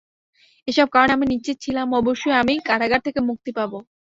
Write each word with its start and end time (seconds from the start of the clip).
এসব 0.67 0.87
কারণে 0.93 1.11
আমি 1.13 1.25
নিশ্চিত 1.27 1.57
ছিলাম, 1.61 1.87
অবশ্যই 1.93 2.39
আমি 2.41 2.53
কারাগার 2.67 3.01
থেকে 3.03 3.19
মুক্তি 3.29 3.51
পাব। 3.57 3.71